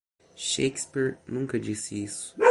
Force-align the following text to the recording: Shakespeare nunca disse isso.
Shakespeare 0.35 1.19
nunca 1.27 1.59
disse 1.59 1.93
isso. 2.03 2.35